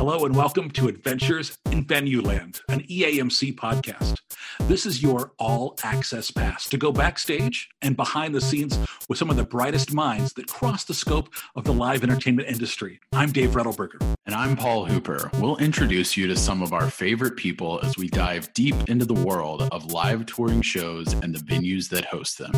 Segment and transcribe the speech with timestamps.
[0.00, 4.16] Hello and welcome to Adventures in Venue Land, an EAMC podcast.
[4.60, 8.78] This is your all access pass to go backstage and behind the scenes
[9.10, 12.98] with some of the brightest minds that cross the scope of the live entertainment industry.
[13.12, 14.00] I'm Dave Rettelberger.
[14.24, 15.30] And I'm Paul Hooper.
[15.34, 19.12] We'll introduce you to some of our favorite people as we dive deep into the
[19.12, 22.52] world of live touring shows and the venues that host them.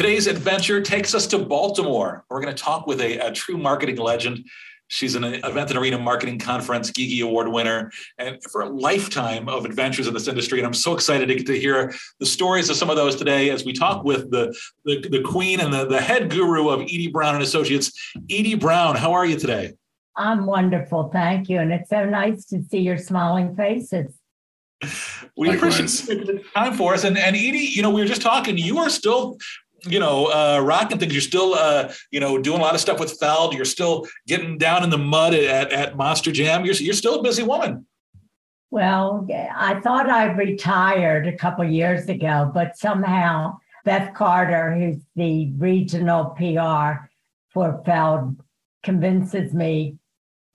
[0.00, 2.24] Today's adventure takes us to Baltimore.
[2.30, 4.48] We're going to talk with a, a true marketing legend.
[4.88, 9.66] She's an event and arena marketing conference Gigi Award winner, and for a lifetime of
[9.66, 10.58] adventures in this industry.
[10.58, 13.50] And I'm so excited to get to hear the stories of some of those today
[13.50, 17.08] as we talk with the the, the queen and the, the head guru of Edie
[17.08, 17.92] Brown and Associates.
[18.30, 19.74] Edie Brown, how are you today?
[20.16, 24.14] I'm wonderful, thank you, and it's so nice to see your smiling faces.
[25.36, 26.00] We Likewise.
[26.08, 27.04] appreciate the time for us.
[27.04, 29.36] And, and Edie, you know, we were just talking, you are still
[29.86, 31.12] you know, uh, rocking things.
[31.12, 33.54] You're still, uh, you know, doing a lot of stuff with Feld.
[33.54, 36.64] You're still getting down in the mud at, at Monster Jam.
[36.64, 37.86] You're, you're still a busy woman.
[38.70, 45.52] Well, I thought I retired a couple years ago, but somehow Beth Carter, who's the
[45.56, 47.08] regional PR
[47.52, 48.40] for Feld,
[48.84, 49.96] convinces me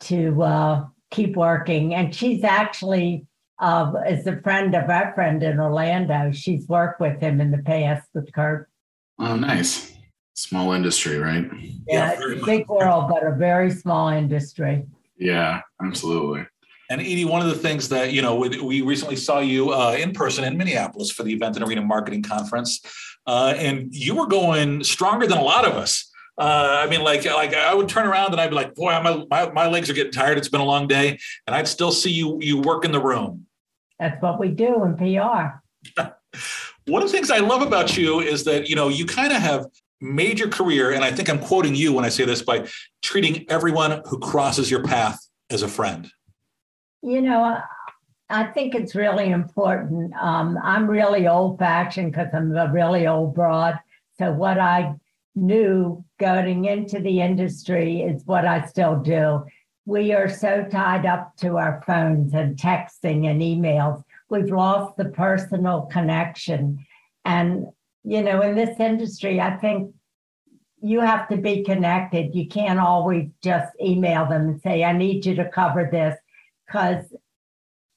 [0.02, 1.94] to uh, keep working.
[1.94, 3.28] And she's actually
[3.60, 6.32] uh, is a friend of our friend in Orlando.
[6.32, 8.70] She's worked with him in the past with Kurt.
[9.20, 9.94] Oh, nice.
[10.34, 11.50] Small industry, right?
[11.88, 14.86] Yeah, it's a big world, but a very small industry.
[15.18, 16.46] Yeah, absolutely.
[16.90, 20.12] And Edie, one of the things that you know, we, recently saw you uh, in
[20.12, 22.82] person in Minneapolis for the Event and Arena Marketing Conference,
[23.26, 26.12] uh, and you were going stronger than a lot of us.
[26.38, 29.26] Uh, I mean, like, like I would turn around and I'd be like, "Boy, my,
[29.30, 30.38] my my legs are getting tired.
[30.38, 33.48] It's been a long day," and I'd still see you you work in the room.
[34.00, 35.62] That's what we do in PR.
[36.88, 39.40] One of the things I love about you is that, you know, you kind of
[39.40, 39.66] have
[40.02, 42.68] made your career, and I think I'm quoting you when I say this by
[43.02, 45.20] treating everyone who crosses your path
[45.50, 46.12] as a friend.
[47.02, 47.58] You know,
[48.30, 50.14] I think it's really important.
[50.16, 53.80] Um, I'm really old fashioned because I'm a really old broad.
[54.20, 54.94] So, what I
[55.36, 59.44] knew going into the industry is what I still do.
[59.86, 65.06] We are so tied up to our phones and texting and emails we've lost the
[65.06, 66.86] personal connection.
[67.24, 67.68] And,
[68.04, 69.94] you know, in this industry, I think
[70.82, 72.36] you have to be connected.
[72.36, 76.16] You can't always just email them and say, I need you to cover this.
[76.66, 77.06] Because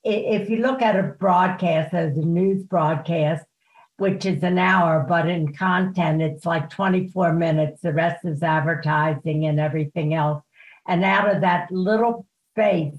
[0.04, 3.44] if you look at a broadcast as a news broadcast,
[3.98, 7.82] which is an hour, but in content, it's like 24 minutes.
[7.82, 10.42] The rest is advertising and everything else.
[10.86, 12.24] And out of that little
[12.54, 12.94] space,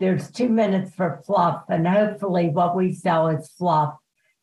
[0.00, 3.94] there's two minutes for fluff, and hopefully what we sell is fluff.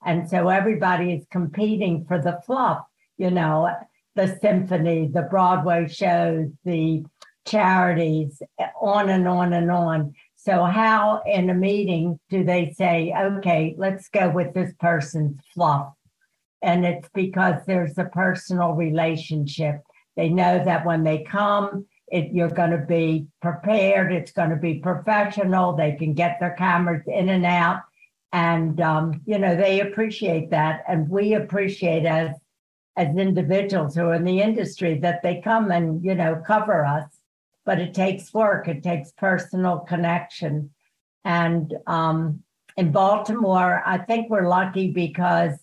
[0.06, 2.86] And so everybody is competing for the fluff,
[3.18, 3.70] you know,
[4.16, 7.06] the symphony, the Broadway shows, the
[7.46, 8.42] charities,
[8.80, 10.14] on and on and on.
[10.36, 15.94] So, how in a meeting do they say, okay, let's go with this person's fluff?
[16.64, 19.82] And it's because there's a personal relationship.
[20.16, 24.12] They know that when they come, it, you're going to be prepared.
[24.12, 25.74] It's going to be professional.
[25.74, 27.80] They can get their cameras in and out.
[28.34, 30.84] And, um, you know, they appreciate that.
[30.88, 32.36] And we appreciate as,
[32.98, 37.10] as individuals who are in the industry that they come and, you know, cover us.
[37.66, 40.72] But it takes work, it takes personal connection.
[41.24, 42.44] And um,
[42.76, 45.54] in Baltimore, I think we're lucky because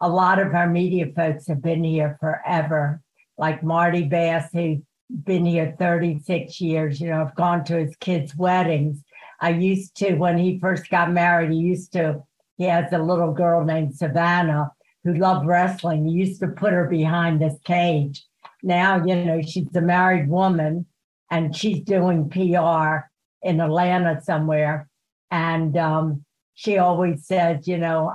[0.00, 3.02] a lot of our media folks have been here forever,
[3.38, 4.82] like Marty Bass, who
[5.24, 7.00] been here 36 years.
[7.00, 9.02] You know, I've gone to his kids' weddings.
[9.40, 12.22] I used to, when he first got married, he used to,
[12.56, 14.70] he has a little girl named Savannah
[15.04, 16.06] who loved wrestling.
[16.06, 18.24] He used to put her behind this cage.
[18.62, 20.86] Now, you know, she's a married woman
[21.30, 23.08] and she's doing PR
[23.42, 24.88] in Atlanta somewhere.
[25.30, 28.14] And um, she always says, you know,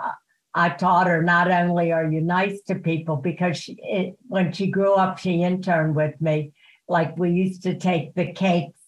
[0.53, 4.67] I taught her not only are you nice to people, because she, it, when she
[4.67, 6.53] grew up, she interned with me
[6.87, 8.79] like we used to take the cakes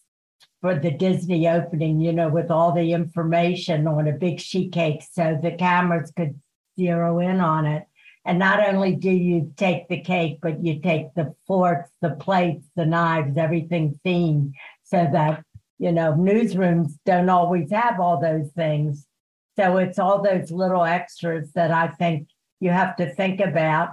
[0.62, 5.04] for the Disney opening, you know, with all the information on a big sheet cake
[5.12, 6.40] so the cameras could
[6.78, 7.86] zero in on it.
[8.25, 12.68] And not only do you take the cake, but you take the forks, the plates,
[12.75, 14.54] the knives, everything themed
[14.84, 15.44] so that,
[15.78, 19.07] you know, newsrooms don't always have all those things.
[19.56, 22.28] So it's all those little extras that I think
[22.60, 23.92] you have to think about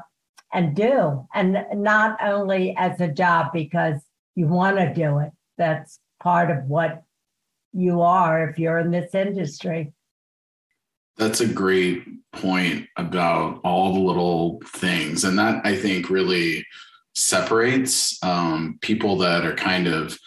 [0.52, 1.26] and do.
[1.34, 4.00] And not only as a job, because
[4.34, 5.32] you want to do it.
[5.58, 7.02] That's part of what
[7.72, 9.92] you are if you're in this industry.
[11.16, 15.24] That's a great point about all the little things.
[15.24, 16.66] And that I think really
[17.14, 20.18] separates um, people that are kind of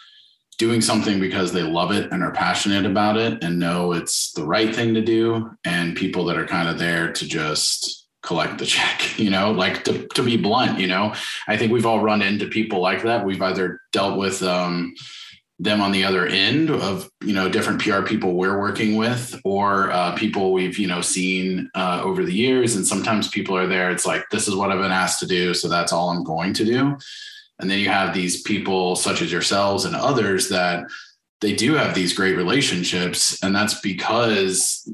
[0.58, 4.44] doing something because they love it and are passionate about it and know it's the
[4.44, 8.66] right thing to do, and people that are kind of there to just collect the
[8.66, 11.14] check, you know, like to, to be blunt, you know,
[11.48, 13.24] I think we've all run into people like that.
[13.24, 14.94] We've either dealt with, um,
[15.60, 19.90] them on the other end of you know different PR people we're working with or
[19.90, 22.74] uh, people we've you know seen uh, over the years.
[22.74, 25.52] And sometimes people are there it's like this is what I've been asked to do
[25.52, 26.96] so that's all I'm going to do.
[27.58, 30.84] And then you have these people such as yourselves and others that
[31.42, 34.90] they do have these great relationships and that's because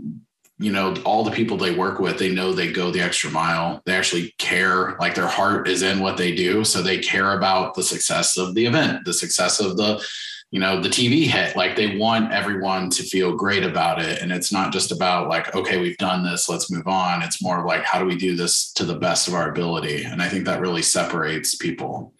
[0.59, 3.83] you know all the people they work with they know they go the extra mile.
[3.85, 6.65] They actually care like their heart is in what they do.
[6.65, 10.03] So they care about the success of the event the success of the
[10.51, 11.57] you know the tv hit.
[11.57, 14.23] Like they want everyone to feel great about it.
[14.23, 17.23] And it's not just about like okay we've done this let's move on.
[17.23, 20.05] It's more like how do we do this to the best of our ability?
[20.05, 22.15] And i think that really separates people.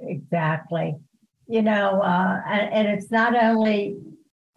[0.00, 0.96] Exactly.
[1.46, 3.98] You know uh, and, and it's not only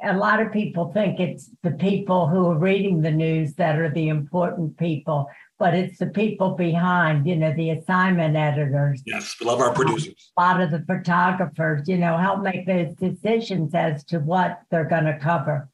[0.03, 3.91] a lot of people think it's the people who are reading the news that are
[3.91, 5.29] the important people
[5.61, 9.03] but it's the people behind, you know, the assignment editors.
[9.05, 10.31] Yes, we love our producers.
[10.35, 14.89] A lot of the photographers, you know, help make those decisions as to what they're
[14.89, 15.69] going to cover.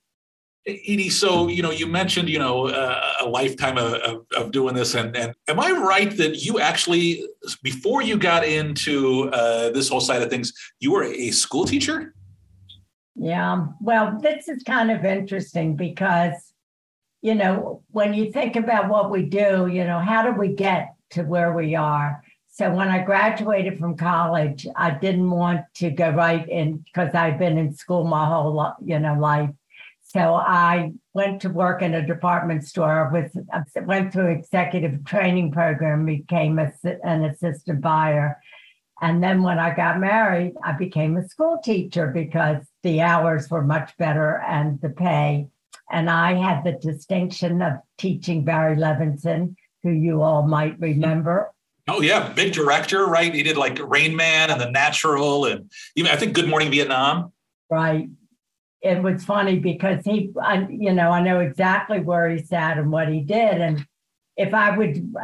[0.67, 4.75] Edie, so you know, you mentioned you know uh, a lifetime of, of, of, doing
[4.75, 7.25] this, and and am I right that you actually
[7.63, 10.51] before you got into uh, this whole side of things,
[10.81, 12.13] you were a school teacher?
[13.19, 16.53] Yeah, well, this is kind of interesting because
[17.21, 20.93] you know, when you think about what we do, you know, how did we get
[21.11, 22.23] to where we are?
[22.49, 27.37] So when I graduated from college, I didn't want to go right in because I've
[27.37, 29.51] been in school my whole you know life.
[30.01, 33.35] So I went to work in a department store with
[33.85, 36.71] went through executive training program, became a,
[37.03, 38.39] an assistant buyer.
[39.01, 43.63] And then when I got married, I became a school teacher because the hours were
[43.63, 45.49] much better and the pay.
[45.91, 51.51] And I had the distinction of teaching Barry Levinson, who you all might remember.
[51.89, 53.33] Oh yeah, big director, right?
[53.33, 57.33] He did like Rain Man and The Natural, and even I think Good Morning Vietnam.
[57.69, 58.07] Right.
[58.81, 62.89] It was funny because he, I, you know, I know exactly where he sat and
[62.89, 63.85] what he did, and
[64.37, 65.15] if I would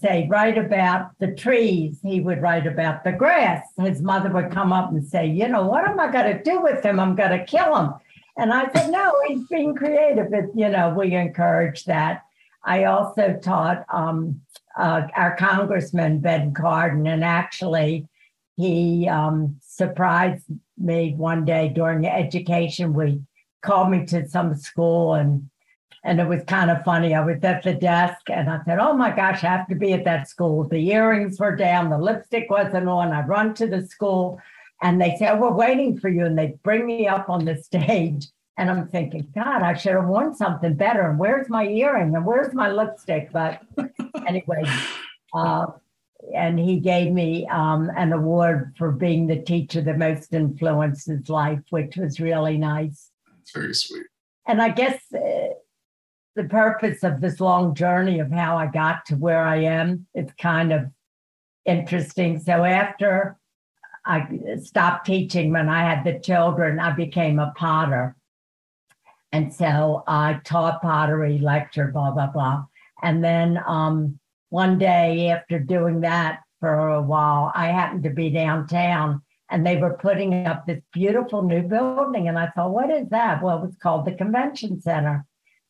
[0.00, 3.66] say write about the trees, he would write about the grass.
[3.76, 6.62] His mother would come up and say, you know, what am I going to do
[6.62, 7.00] with him?
[7.00, 7.94] I'm going to kill him.
[8.36, 10.32] And I said, no, he's being creative.
[10.32, 12.22] It, you know, we encourage that.
[12.62, 14.40] I also taught um,
[14.78, 18.06] uh, our congressman, Ben Cardin, and actually
[18.56, 20.44] he um, surprised
[20.78, 23.20] me one day during education week,
[23.62, 25.50] called me to some school and
[26.02, 27.14] and it was kind of funny.
[27.14, 29.92] I was at the desk and I said, Oh my gosh, I have to be
[29.92, 30.66] at that school.
[30.66, 33.12] The earrings were down, the lipstick wasn't on.
[33.12, 34.40] I run to the school
[34.82, 36.24] and they say, oh, We're waiting for you.
[36.24, 38.26] And they bring me up on the stage.
[38.56, 41.08] And I'm thinking, God, I should have worn something better.
[41.08, 42.14] And where's my earring?
[42.14, 43.30] And where's my lipstick?
[43.32, 43.62] But
[44.26, 44.64] anyway,
[45.32, 45.66] uh,
[46.34, 51.30] and he gave me um, an award for being the teacher that most influenced his
[51.30, 53.10] life, which was really nice.
[53.34, 54.04] That's very sweet.
[54.46, 55.00] And I guess
[56.36, 60.32] the purpose of this long journey of how I got to where I am, it's
[60.40, 60.90] kind of
[61.66, 62.38] interesting.
[62.40, 63.38] So after
[64.04, 66.78] I stopped teaching when I had the children.
[66.78, 68.16] I became a potter.
[69.32, 72.64] And so I taught pottery, lecture, blah, blah, blah.
[73.02, 74.18] And then um,
[74.48, 79.76] one day after doing that for a while, I happened to be downtown and they
[79.76, 82.28] were putting up this beautiful new building.
[82.28, 83.42] And I thought, what is that?
[83.42, 85.26] Well, it was called the Convention Center.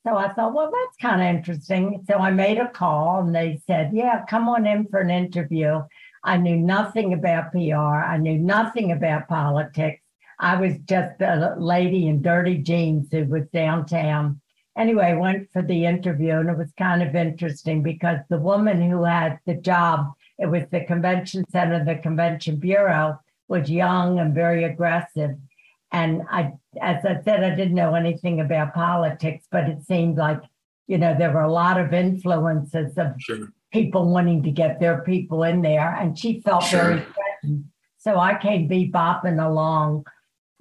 [0.07, 2.05] So I thought, well, that's kind of interesting.
[2.09, 5.83] So I made a call and they said, yeah, come on in for an interview.
[6.25, 7.75] I knew nothing about PR.
[7.75, 10.03] I knew nothing about politics.
[10.39, 14.41] I was just a lady in dirty jeans who was downtown.
[14.77, 19.05] Anyway, went for the interview and it was kind of interesting because the woman who
[19.05, 24.65] had the job, it was the convention center, the convention bureau, was young and very
[24.65, 25.37] aggressive.
[25.93, 30.41] And I, as I said, I didn't know anything about politics, but it seemed like,
[30.87, 35.03] you know, there were a lot of influences of sure people wanting to get their
[35.03, 35.95] people in there.
[35.95, 36.83] And she felt sure.
[36.83, 37.65] very threatened.
[37.99, 40.07] So I came bopping along,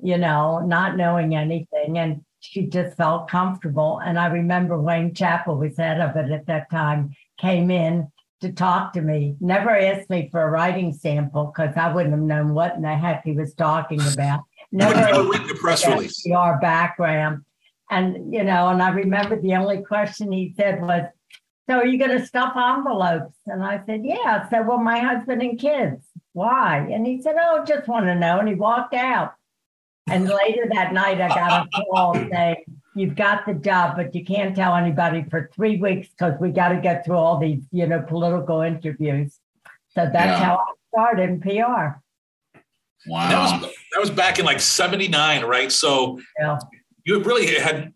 [0.02, 1.98] you know, not knowing anything.
[1.98, 4.00] And she just felt comfortable.
[4.04, 8.52] And I remember Wayne Chappell was head of it at that time, came in to
[8.52, 9.36] talk to me.
[9.42, 12.96] Never asked me for a writing sample because I wouldn't have known what in the
[12.96, 14.42] heck he was talking about.
[14.72, 16.26] Never read the press release.
[16.32, 17.44] Our background.
[17.90, 21.06] And, you know, and I remember the only question he said was,
[21.68, 23.36] So are you going to stuff envelopes?
[23.48, 24.44] And I said, Yeah.
[24.46, 26.06] I said, Well, my husband and kids.
[26.34, 26.88] Why?
[26.92, 28.40] And he said, Oh, just want to know.
[28.40, 29.34] And he walked out.
[30.08, 32.64] And later that night, I got a call saying,
[32.96, 36.70] You've got the job, but you can't tell anybody for three weeks because we got
[36.70, 39.40] to get through all these, you know, political interviews.
[39.96, 40.44] So that's yeah.
[40.44, 42.00] how I started in PR.
[43.08, 43.30] Wow.
[43.30, 45.72] That was, that was back in like 79, right?
[45.72, 46.60] So yeah
[47.10, 47.94] you really had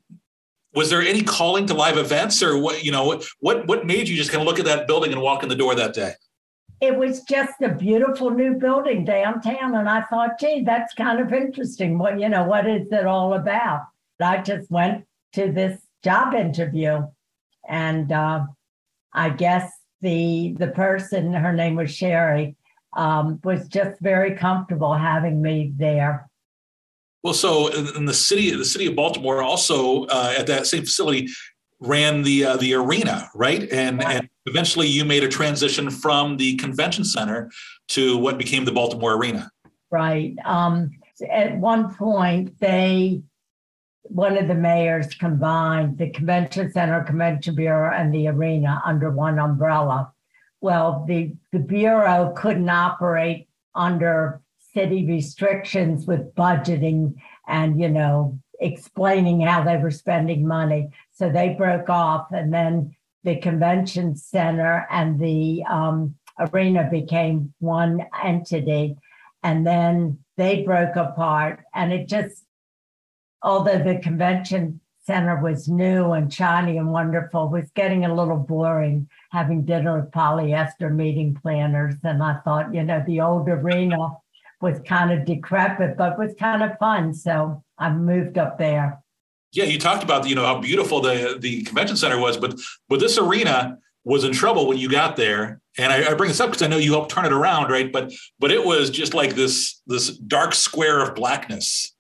[0.74, 4.16] was there any calling to live events or what you know what what made you
[4.18, 6.14] just kind of look at that building and walk in the door that day
[6.82, 11.32] it was just a beautiful new building downtown and i thought gee that's kind of
[11.32, 13.82] interesting what you know what is it all about
[14.20, 17.06] i just went to this job interview
[17.70, 18.44] and uh,
[19.14, 22.56] i guess the the person her name was sherry
[22.96, 26.30] um, was just very comfortable having me there
[27.24, 31.30] well, so in the city, the city of Baltimore also uh, at that same facility
[31.80, 33.70] ran the uh, the arena, right?
[33.72, 34.10] And yeah.
[34.12, 37.50] and eventually you made a transition from the convention center
[37.90, 39.50] to what became the Baltimore Arena.
[39.90, 40.36] Right.
[40.44, 40.92] Um,
[41.32, 43.22] at one point, they
[44.04, 49.40] one of the mayors combined the convention center, convention bureau, and the arena under one
[49.40, 50.12] umbrella.
[50.64, 54.40] Well, the the bureau couldn't operate under
[54.74, 57.16] city restrictions with budgeting
[57.50, 60.88] and, you know, explaining how they were spending money.
[61.12, 68.06] So they broke off, and then the convention center and the um, arena became one
[68.24, 68.96] entity.
[69.44, 72.46] And then they broke apart, and it just,
[73.42, 79.10] although the convention center was new and shiny and wonderful, was getting a little boring
[79.32, 81.96] having dinner with polyester meeting planners.
[82.04, 83.98] And I thought, you know, the old arena
[84.62, 87.14] was kind of decrepit, but was kind of fun.
[87.14, 89.02] So I moved up there.
[89.52, 93.00] Yeah, you talked about you know how beautiful the the convention center was, but but
[93.00, 95.62] this arena was in trouble when you got there.
[95.78, 97.92] And I, I bring this up because I know you helped turn it around, right?
[97.92, 101.94] But but it was just like this this dark square of blackness.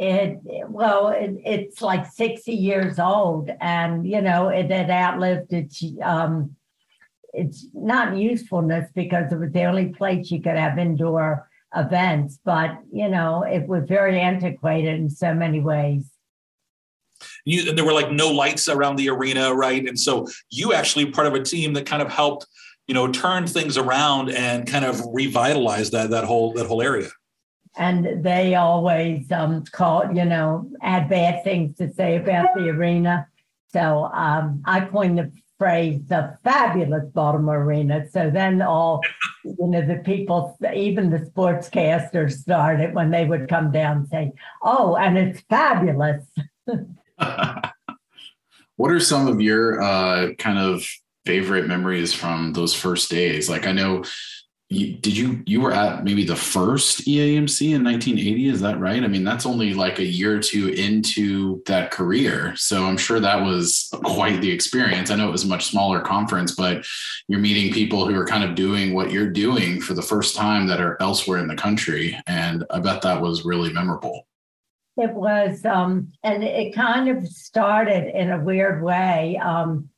[0.00, 0.38] It
[0.68, 6.54] well, it, it's like sixty years old, and you know it had outlived its um,
[7.32, 12.78] it's not usefulness because it was the only place you could have indoor events, but
[12.92, 16.10] you know, it was very antiquated in so many ways.
[17.44, 19.86] You, and there were like no lights around the arena, right?
[19.86, 22.46] And so you actually part of a team that kind of helped,
[22.86, 27.08] you know, turn things around and kind of revitalize that that whole that whole area.
[27.78, 33.28] And they always um, called, you know, had bad things to say about the arena.
[33.68, 38.06] So um, I coined the phrase the fabulous Baltimore Arena.
[38.10, 39.00] So then all,
[39.44, 44.32] you know, the people, even the sportscasters started when they would come down and say,
[44.62, 46.24] oh, and it's fabulous.
[48.76, 50.86] what are some of your uh, kind of
[51.26, 53.50] favorite memories from those first days?
[53.50, 54.04] Like I know
[54.70, 59.02] you, did you you were at maybe the first EAMC in 1980 is that right?
[59.02, 62.54] I mean that's only like a year or two into that career.
[62.56, 65.10] So I'm sure that was quite the experience.
[65.10, 66.84] I know it was a much smaller conference but
[67.28, 70.66] you're meeting people who are kind of doing what you're doing for the first time
[70.66, 74.26] that are elsewhere in the country and I bet that was really memorable.
[74.98, 79.40] It was um and it kind of started in a weird way.
[79.42, 79.88] Um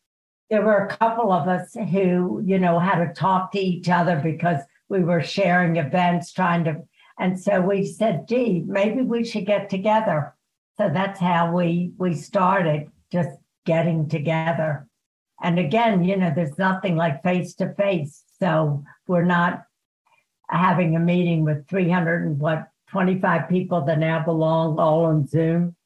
[0.50, 4.16] there were a couple of us who, you know, had to talk to each other
[4.16, 6.82] because we were sharing events, trying to,
[7.18, 10.34] and so we said, gee, maybe we should get together.
[10.76, 13.30] So that's how we we started, just
[13.64, 14.88] getting together.
[15.42, 18.24] And again, you know, there's nothing like face to face.
[18.40, 19.62] So we're not
[20.48, 25.76] having a meeting with 300 and what 25 people that now belong all on Zoom.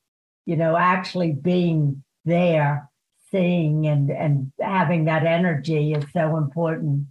[0.46, 2.88] You know, actually being there
[3.34, 7.06] seeing and and having that energy is so important.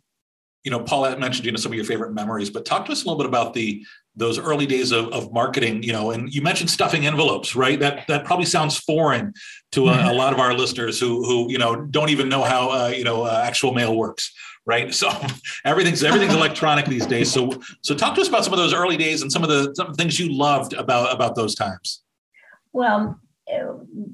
[0.63, 3.03] You know paulette mentioned you know some of your favorite memories but talk to us
[3.03, 6.41] a little bit about the those early days of, of marketing you know and you
[6.41, 7.79] mentioned stuffing envelopes right?
[7.81, 9.33] That that probably sounds foreign
[9.73, 12.69] to a, a lot of our listeners who who you know don't even know how
[12.71, 14.33] uh, you know uh, actual mail works
[14.65, 14.93] right?
[15.01, 15.09] So
[15.65, 17.29] everything's everything's electronic these days.
[17.29, 19.75] So so talk to us about some of those early days and some of the
[19.75, 22.01] some of the things you loved about about those times.
[22.71, 23.19] Well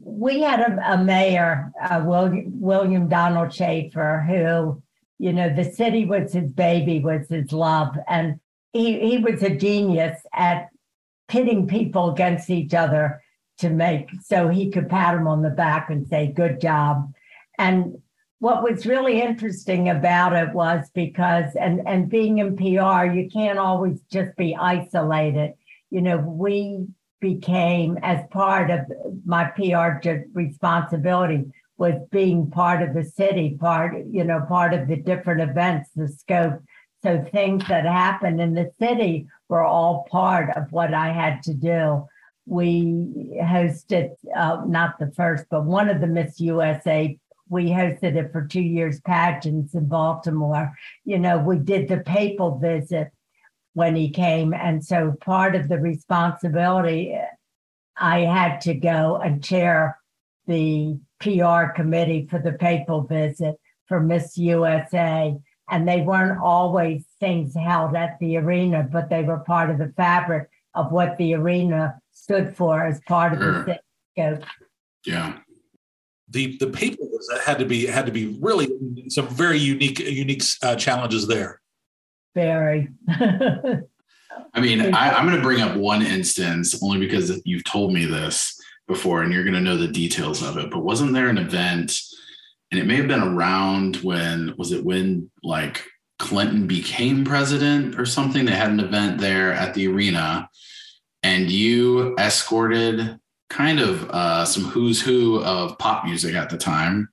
[0.04, 4.82] we had a, a mayor, uh, William, William Donald Schaefer, who,
[5.18, 7.96] you know, the city was his baby, was his love.
[8.08, 8.40] And
[8.74, 10.70] he, he was a genius at
[11.28, 13.22] pitting people against each other
[13.60, 17.14] to make so he could pat him on the back and say, good job.
[17.58, 18.02] And
[18.40, 23.60] what was really interesting about it was because and and being in PR, you can't
[23.60, 25.54] always just be isolated.
[25.90, 26.88] You know, we
[27.20, 28.82] became as part of
[29.26, 31.46] my PR responsibility
[31.78, 36.08] was being part of the city, part, you know, part of the different events, the
[36.08, 36.62] scope.
[37.02, 41.54] So things that happened in the city were all part of what I had to
[41.54, 42.06] do.
[42.46, 47.18] We hosted, uh, not the first, but one of the Miss USA.
[47.48, 50.74] We hosted it for two years, pageants in Baltimore.
[51.06, 53.12] You know, we did the papal visit
[53.80, 54.54] when he came.
[54.54, 57.18] And so part of the responsibility,
[57.96, 59.98] I had to go and chair
[60.48, 63.56] the PR committee for the papal visit
[63.88, 65.34] for Miss USA.
[65.72, 69.94] And they weren't always things held at the arena, but they were part of the
[69.96, 73.64] fabric of what the arena stood for as part of sure.
[73.64, 73.80] the
[74.12, 74.44] scope.
[75.06, 75.38] Yeah.
[76.28, 78.68] The the papal visit had to be had to be really
[79.08, 81.62] some very unique unique uh, challenges there.
[82.36, 82.90] Very.
[83.10, 88.06] I mean, I, I'm going to bring up one instance only because you've told me
[88.06, 90.72] this before and you're going to know the details of it.
[90.72, 92.00] But wasn't there an event,
[92.72, 95.84] and it may have been around when, was it when like
[96.20, 98.46] Clinton became president or something?
[98.46, 100.50] They had an event there at the arena
[101.24, 103.20] and you escorted
[103.50, 107.10] kind of uh, some who's who of pop music at the time.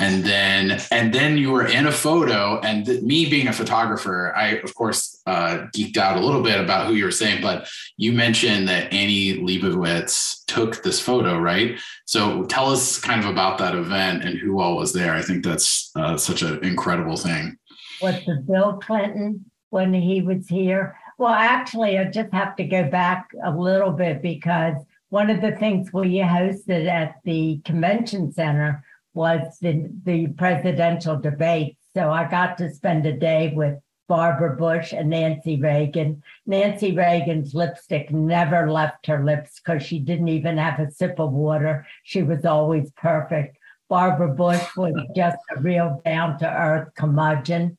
[0.00, 4.32] And then and then you were in a photo and th- me being a photographer
[4.36, 7.68] i of course uh, geeked out a little bit about who you were saying but
[7.96, 11.78] you mentioned that annie leibovitz took this photo right?
[12.04, 15.14] So tell us kind of about that event and who all was there.
[15.14, 17.56] I think that's uh, such an incredible thing.
[18.02, 20.96] Was the bill clinton when he was here?
[21.18, 24.76] Well actually i just have to go back a little bit because
[25.10, 31.76] one of the things we hosted at the convention center was the, the presidential debate.
[31.94, 36.22] So I got to spend a day with Barbara Bush and Nancy Reagan.
[36.46, 41.32] Nancy Reagan's lipstick never left her lips because she didn't even have a sip of
[41.32, 41.86] water.
[42.04, 43.56] She was always perfect.
[43.88, 47.76] Barbara Bush was just a real down to earth curmudgeon.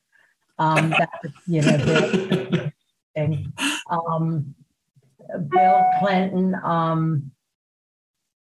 [0.58, 2.72] Um, that was, you know, the
[3.14, 3.52] thing.
[3.90, 4.54] Um,
[5.48, 6.54] Bill Clinton.
[6.62, 7.32] Um,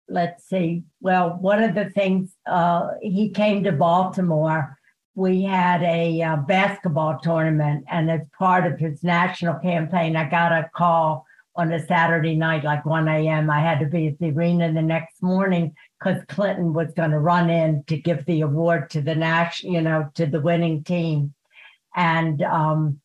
[0.08, 0.84] let's see.
[1.00, 4.76] Well, one of the things uh, he came to Baltimore.
[5.14, 10.52] We had a uh, basketball tournament, and as part of his national campaign, I got
[10.52, 13.50] a call on a Saturday night, like 1 a.m.
[13.50, 17.18] I had to be at the arena the next morning because Clinton was going to
[17.18, 21.34] run in to give the award to the national, you know, to the winning team.
[21.94, 23.00] And um,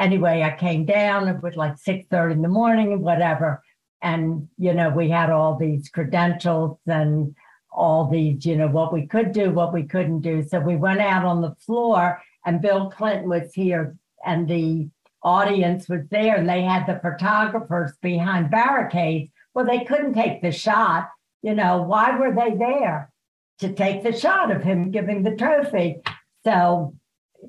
[0.00, 1.28] anyway, I came down.
[1.28, 3.62] It was like six thirty in the morning and whatever.
[4.02, 7.36] And you know, we had all these credentials and
[7.70, 10.42] all these, you know, what we could do, what we couldn't do.
[10.42, 13.94] So we went out on the floor, and Bill Clinton was here,
[14.26, 14.88] and the
[15.22, 19.30] audience was there, and they had the photographers behind barricades.
[19.54, 21.10] Well, they couldn't take the shot.
[21.42, 23.12] You know, why were they there?
[23.58, 25.98] To take the shot of him giving the trophy.
[26.44, 26.94] So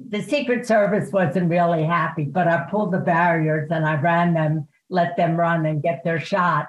[0.09, 4.67] the Secret Service wasn't really happy, but I pulled the barriers and I ran them,
[4.89, 6.67] let them run and get their shot.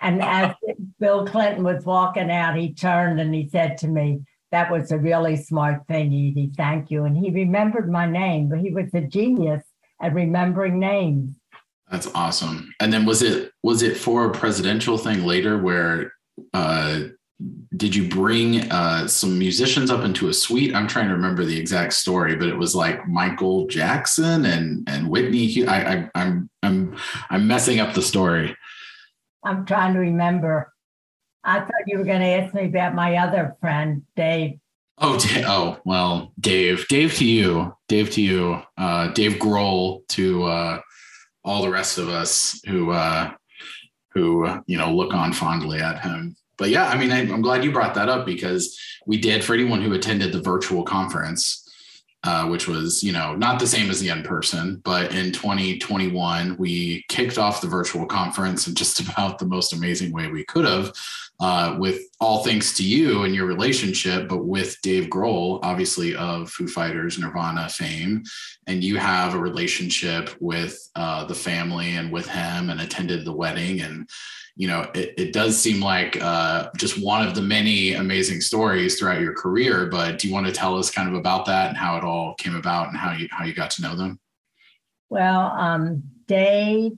[0.00, 0.54] And as
[1.00, 4.98] Bill Clinton was walking out, he turned and he said to me, That was a
[4.98, 6.52] really smart thing, Edie.
[6.56, 7.04] Thank you.
[7.04, 9.62] And he remembered my name, but he was a genius
[10.00, 11.36] at remembering names.
[11.90, 12.74] That's awesome.
[12.80, 16.12] And then was it was it for a presidential thing later where
[16.54, 17.00] uh
[17.76, 20.74] did you bring uh, some musicians up into a suite?
[20.74, 25.08] I'm trying to remember the exact story, but it was like Michael Jackson and and
[25.08, 25.66] Whitney.
[25.66, 26.96] I, I, I'm I'm
[27.30, 28.56] I'm messing up the story.
[29.44, 30.72] I'm trying to remember.
[31.44, 34.60] I thought you were going to ask me about my other friend, Dave.
[34.98, 40.80] Oh, oh, well, Dave, Dave to you, Dave to you, uh, Dave Grohl to uh,
[41.44, 43.32] all the rest of us who uh,
[44.10, 47.64] who you know look on fondly at him but yeah, I mean, I, am glad
[47.64, 51.58] you brought that up because we did for anyone who attended the virtual conference.
[52.24, 56.56] Uh, which was, you know, not the same as the in person, but in 2021,
[56.56, 60.64] we kicked off the virtual conference in just about the most amazing way we could
[60.64, 60.92] have,
[61.40, 66.48] uh, with all thanks to you and your relationship, but with Dave Grohl, obviously of
[66.48, 68.22] Foo Fighters, Nirvana fame.
[68.68, 73.32] And you have a relationship with uh, the family and with him and attended the
[73.32, 73.80] wedding.
[73.80, 74.08] And,
[74.56, 78.98] you know, it, it does seem like uh, just one of the many amazing stories
[78.98, 79.86] throughout your career.
[79.86, 82.34] But do you want to tell us kind of about that and how it all
[82.34, 84.20] came about and how you how you got to know them?
[85.08, 86.92] Well, um, Dave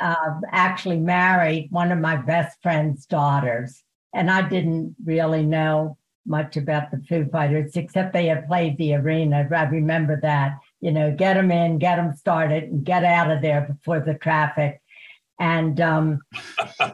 [0.00, 3.82] uh, actually married one of my best friend's daughters,
[4.14, 8.94] and I didn't really know much about the Foo Fighters, except they had played the
[8.94, 9.48] arena.
[9.50, 10.58] I remember that.
[10.80, 14.14] You know, get them in, get them started, and get out of there before the
[14.14, 14.80] traffic.
[15.38, 16.20] And um,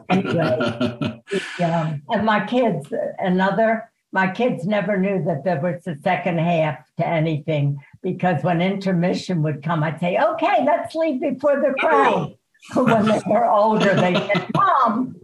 [0.09, 1.21] anyway,
[1.63, 6.77] um, and my kids, another, my kids never knew that there was a second half
[6.97, 12.37] to anything because when intermission would come, I'd say, okay, let's leave before the crowd.
[12.75, 15.15] when they were older, they said, Mom.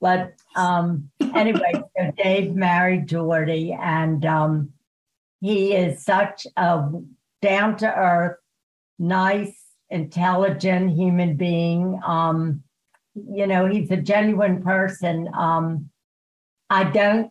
[0.00, 4.72] But um, anyway, so Dave married Jordy, and um,
[5.40, 6.90] he is such a
[7.40, 8.38] down to earth,
[8.98, 12.00] nice, intelligent human being.
[12.06, 12.62] Um,
[13.14, 15.28] you know, he's a genuine person.
[15.36, 15.90] Um,
[16.68, 17.30] I don't,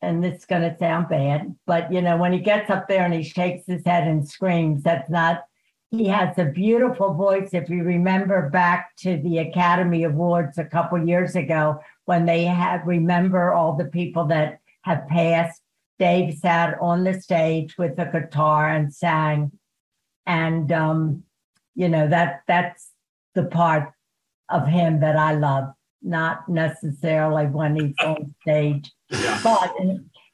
[0.00, 3.04] and this is going to sound bad, but you know, when he gets up there
[3.04, 5.44] and he shakes his head and screams, that's not.
[5.90, 7.50] He has a beautiful voice.
[7.54, 12.86] If you remember back to the Academy Awards a couple years ago, when they had
[12.86, 15.62] remember all the people that have passed,
[15.98, 19.50] Dave sat on the stage with a guitar and sang,
[20.26, 21.24] and um,
[21.78, 22.90] you know that that's
[23.34, 23.92] the part
[24.48, 28.90] of him that I love, not necessarily when he's on stage.
[29.10, 29.40] Yeah.
[29.44, 29.74] But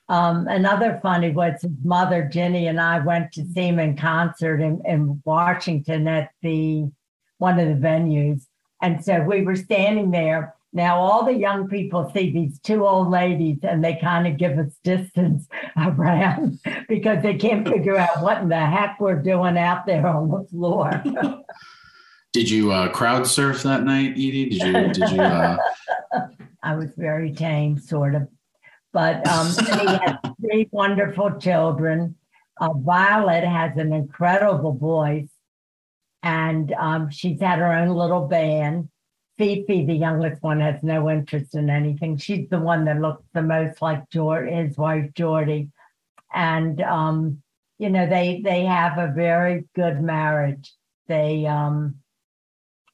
[0.09, 4.61] um, another funny was his mother, Jenny, and I went to see him in concert
[4.63, 6.91] in, in Washington at the
[7.39, 8.47] one of the venues.
[8.81, 10.54] And so we were standing there.
[10.75, 14.59] Now all the young people see these two old ladies and they kind of give
[14.59, 16.59] us distance around
[16.89, 20.45] because they can't figure out what in the heck we're doing out there on the
[20.51, 21.03] floor.
[22.33, 24.51] Did you uh, crowd surf that night, Edie?
[24.51, 24.93] Did you?
[24.93, 25.21] Did you?
[25.23, 25.57] Uh...
[26.65, 28.27] I was very tame, sort of,
[28.93, 32.17] but um, he has three wonderful children.
[32.61, 35.29] Uh, Violet has an incredible voice,
[36.25, 38.89] and um, she's had her own little band.
[39.37, 42.17] Fifi, the youngest one, has no interest in anything.
[42.17, 45.71] She's the one that looks the most like George, his wife Jordy,
[46.33, 47.43] and um,
[47.79, 50.73] you know they they have a very good marriage.
[51.09, 51.97] They um,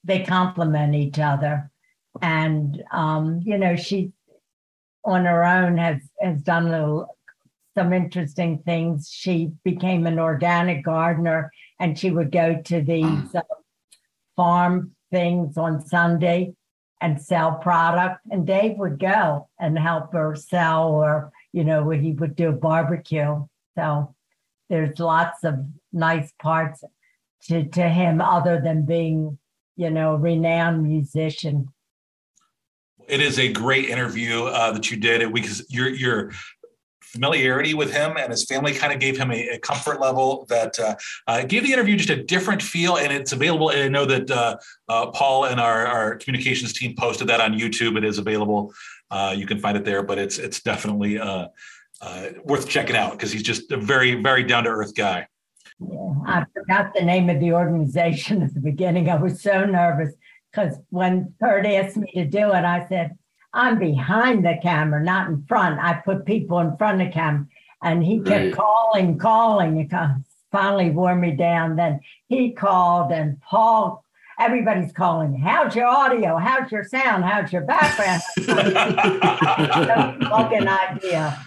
[0.04, 1.70] they complement each other.
[2.22, 4.12] And um, you know, she
[5.04, 7.16] on her own has has done little,
[7.76, 9.10] some interesting things.
[9.12, 13.42] She became an organic gardener, and she would go to these uh,
[14.36, 16.54] farm things on Sunday
[17.00, 18.20] and sell product.
[18.30, 23.46] And Dave would go and help her sell, or you know, he would do barbecue.
[23.76, 24.14] So
[24.68, 25.54] there's lots of
[25.92, 26.84] nice parts
[27.44, 29.38] to, to him other than being
[29.80, 31.66] you know, renowned musician.
[33.08, 36.32] It is a great interview uh, that you did We your your
[37.12, 40.78] familiarity with him and his family kind of gave him a, a comfort level that
[40.78, 40.94] uh,
[41.26, 42.96] uh, gave the interview just a different feel.
[42.96, 43.70] And it's available.
[43.70, 44.56] And I know that uh,
[44.88, 47.96] uh, Paul and our, our communications team posted that on YouTube.
[47.96, 48.72] It is available.
[49.10, 51.18] Uh, you can find it there, but it's it's definitely
[52.44, 55.26] worth checking out because he's just a very very down to earth guy.
[55.80, 59.08] Yeah, I forgot the name of the organization at the beginning.
[59.08, 60.14] I was so nervous
[60.52, 63.16] because when Kurt asked me to do it, I said,
[63.52, 65.80] I'm behind the camera, not in front.
[65.80, 67.46] I put people in front of the camera.
[67.82, 68.54] And he kept right.
[68.54, 69.78] calling, calling.
[69.78, 69.90] It
[70.52, 71.76] finally wore me down.
[71.76, 74.04] Then he called, and Paul,
[74.38, 76.36] everybody's calling, How's your audio?
[76.36, 77.24] How's your sound?
[77.24, 78.22] How's your background?
[80.28, 81.38] fucking idea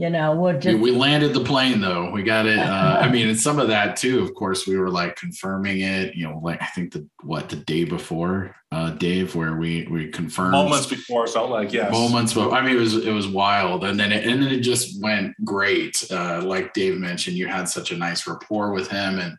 [0.00, 2.10] you know we'll just we landed the plane though.
[2.10, 4.88] We got it uh, i mean it's some of that too of course we were
[4.88, 9.34] like confirming it you know like i think the what the day before uh dave
[9.34, 11.92] where we we confirmed moments before felt like yes.
[11.92, 14.60] Moments but i mean it was it was wild and then it and then it
[14.60, 19.18] just went great uh like dave mentioned you had such a nice rapport with him
[19.18, 19.36] and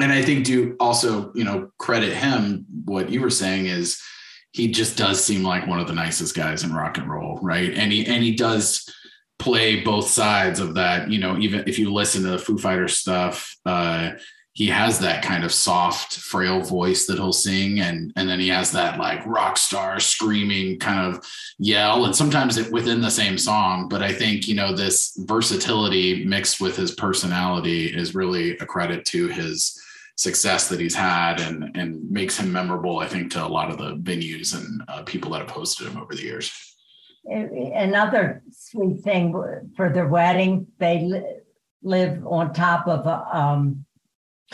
[0.00, 4.00] and i think to also you know credit him what you were saying is
[4.52, 7.74] he just does seem like one of the nicest guys in rock and roll right?
[7.74, 8.90] And he and he does
[9.38, 11.10] play both sides of that.
[11.10, 14.12] You know, even if you listen to the Foo Fighter stuff, uh,
[14.52, 18.48] he has that kind of soft, frail voice that he'll sing, and and then he
[18.48, 21.22] has that like rock star screaming kind of
[21.58, 23.88] yell, and sometimes it within the same song.
[23.88, 29.04] But I think you know this versatility mixed with his personality is really a credit
[29.06, 29.78] to his
[30.16, 32.98] success that he's had and and makes him memorable.
[33.00, 35.98] I think to a lot of the venues and uh, people that have hosted him
[35.98, 36.75] over the years
[37.28, 39.32] another sweet thing
[39.76, 41.38] for their wedding, they li-
[41.82, 43.84] live on top of a, um,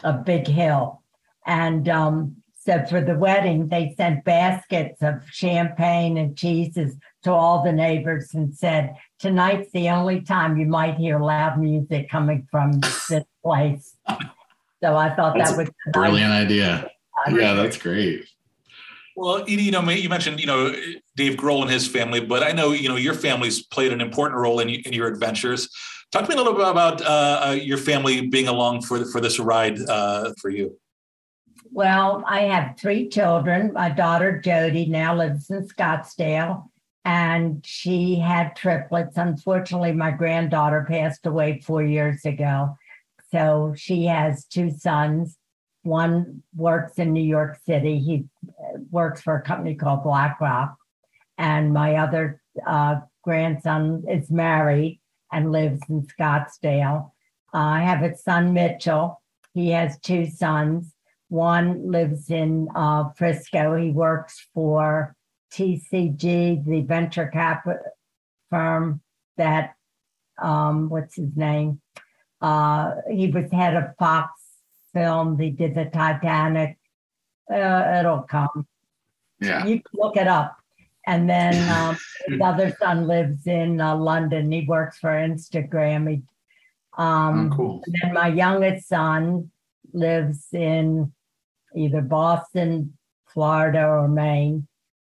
[0.03, 1.03] a big hill.
[1.47, 7.63] And um, so for the wedding, they sent baskets of champagne and cheeses to all
[7.63, 12.81] the neighbors and said, Tonight's the only time you might hear loud music coming from
[13.09, 13.97] this place.
[14.83, 16.91] So I thought that's that was a brilliant nice idea.
[17.31, 18.29] Yeah, that's great.
[19.17, 20.75] Well, you know, you mentioned, you know,
[21.17, 24.41] Dave Grohl and his family, but I know, you know, your family's played an important
[24.41, 25.69] role in, in your adventures.
[26.13, 29.21] Talk to me a little bit about uh, uh your family being along for for
[29.21, 30.79] this ride uh, for you.
[31.71, 33.73] Well, I have three children.
[33.73, 36.69] My daughter Jody now lives in Scottsdale,
[37.07, 39.17] and she had triplets.
[39.17, 42.77] Unfortunately, my granddaughter passed away four years ago,
[43.31, 45.39] so she has two sons.
[45.83, 47.99] One works in New York City.
[47.99, 50.77] He uh, works for a company called BlackRock,
[51.39, 55.01] and my other uh, grandson is married
[55.33, 57.11] and lives in Scottsdale.
[57.55, 59.21] Uh, I have a son, Mitchell.
[59.55, 60.95] He has two sons.
[61.29, 63.77] One lives in uh, Frisco.
[63.77, 65.17] He works for
[65.53, 67.81] TCG, the venture capital
[68.51, 69.01] firm
[69.37, 69.75] that,
[70.41, 71.81] um, what's his name?
[72.41, 74.42] Uh, he was head of Fox
[74.95, 75.41] Films.
[75.41, 76.79] He did the Titanic.
[77.51, 78.67] Uh, it'll come.
[79.41, 79.65] Yeah.
[79.67, 80.57] You can look it up.
[81.07, 84.51] And then um, his other son lives in uh, London.
[84.53, 86.11] He works for Instagram.
[86.11, 86.23] He,
[86.97, 87.83] um, oh, cool.
[87.87, 89.51] And then my youngest son
[89.93, 91.13] lives in
[91.75, 94.67] either Boston, Florida, or Maine,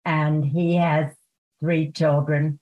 [0.05, 1.13] and he has
[1.61, 2.59] three children.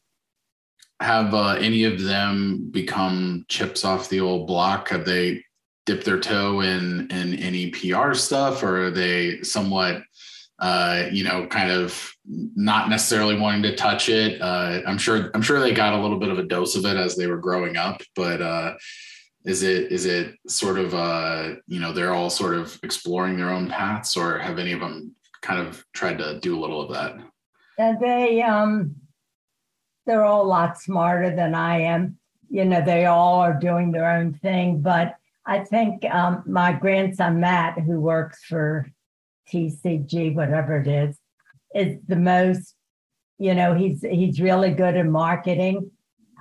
[1.01, 4.89] Have uh, any of them become chips off the old block?
[4.89, 5.45] Have they
[5.89, 10.03] dipped their toe in in any PR stuff, or are they somewhat
[10.59, 14.43] uh, you know, kind of not necessarily wanting to touch it.
[14.43, 16.97] Uh, I'm sure I'm sure they got a little bit of a dose of it
[16.97, 18.75] as they were growing up, but uh,
[19.45, 23.51] is it is it sort of uh, you know they're all sort of exploring their
[23.51, 26.93] own paths, or have any of them kind of tried to do a little of
[26.93, 27.17] that?
[27.79, 28.97] And they um,
[30.07, 32.19] they're all a lot smarter than I am.
[32.51, 35.19] You know, they all are doing their own thing, but
[35.49, 38.87] I think um, my grandson Matt, who works for
[39.51, 41.19] TCG, whatever it is,
[41.75, 42.75] is the most,
[43.39, 45.91] you know, he's he's really good at marketing.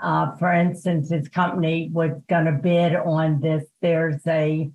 [0.04, 3.64] Uh, for instance, his company was going to bid on this.
[3.82, 4.70] There's a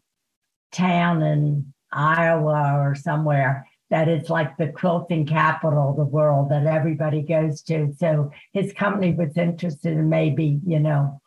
[0.72, 6.64] town in Iowa or somewhere that is like the quilting capital of the world that
[6.64, 7.92] everybody goes to.
[7.98, 11.20] So his company was interested in maybe, you know,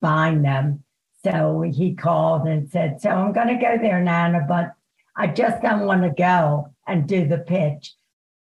[0.00, 0.82] buying them.
[1.24, 4.72] So he called and said, So I'm going to go there, Nana, but
[5.16, 7.94] I just don't want to go and do the pitch.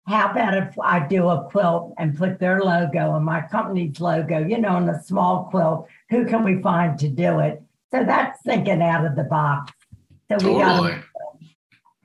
[0.07, 4.47] How about if I do a quilt and put their logo and my company's logo,
[4.47, 5.87] you know, on a small quilt?
[6.11, 7.63] Who can we find to do it?
[7.93, 9.73] So that's thinking out of the box.
[10.29, 10.55] So totally.
[10.55, 11.05] we got.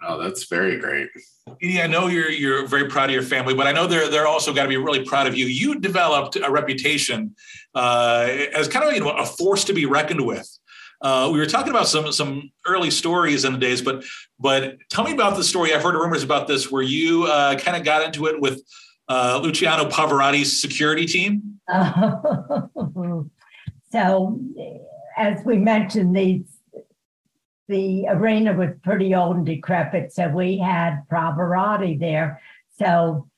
[0.02, 1.10] Oh, that's very great.
[1.62, 4.28] Yeah, I know you're you're very proud of your family, but I know they're they're
[4.28, 5.48] also got to be really proud of you.
[5.48, 7.36] You developed a reputation
[7.76, 10.59] uh, as kind of you know a force to be reckoned with.
[11.02, 14.04] Uh, we were talking about some some early stories in the days, but
[14.40, 15.74] but tell me about the story.
[15.74, 18.62] I've heard rumors about this where you uh, kind of got into it with
[19.08, 21.60] uh, Luciano Pavarotti's security team.
[23.92, 24.40] so,
[25.18, 26.44] as we mentioned, these
[27.70, 32.42] the arena was pretty old and decrepit, so we had Pavarotti there.
[32.78, 33.30] So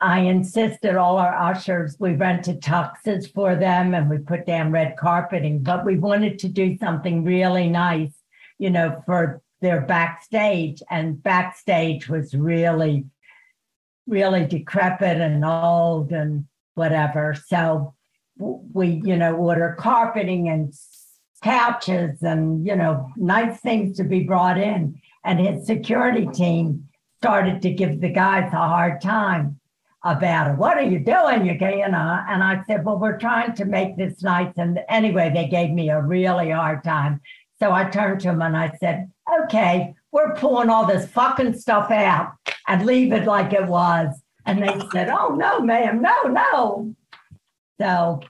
[0.00, 4.96] I insisted all our ushers, we rented tuxes for them and we put down red
[4.96, 8.14] carpeting, but we wanted to do something really nice,
[8.58, 10.82] you know, for their backstage.
[10.88, 13.04] And backstage was really,
[14.06, 17.36] really decrepit and old and whatever.
[17.46, 17.94] So
[18.38, 20.72] we, you know, order carpeting and
[21.42, 24.98] couches and, you know, nice things to be brought in.
[25.24, 29.59] And his security team started to give the guys a hard time
[30.02, 30.56] about it.
[30.56, 31.46] What are you doing?
[31.46, 34.52] You uh, and I said, well, we're trying to make this nice.
[34.56, 37.20] And anyway, they gave me a really hard time.
[37.58, 39.10] So I turned to them and I said,
[39.42, 42.32] okay, we're pulling all this fucking stuff out
[42.66, 44.14] and leave it like it was.
[44.46, 46.94] And they said, oh, no, ma'am, no, no.
[47.78, 48.20] So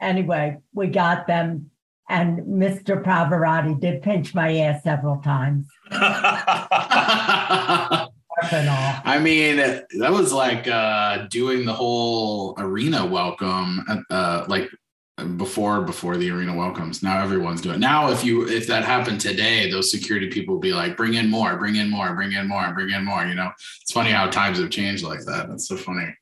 [0.00, 1.70] anyway, we got them.
[2.08, 3.02] And Mr.
[3.02, 5.66] Pavarotti did pinch my ass several times.
[9.04, 14.68] I mean, that was like uh, doing the whole arena welcome, uh, like
[15.36, 17.02] before before the arena welcomes.
[17.02, 17.76] Now everyone's doing.
[17.76, 17.78] It.
[17.78, 21.30] Now, if you if that happened today, those security people would be like, "Bring in
[21.30, 24.28] more, bring in more, bring in more, bring in more." You know, it's funny how
[24.28, 25.48] times have changed like that.
[25.48, 26.14] That's so funny.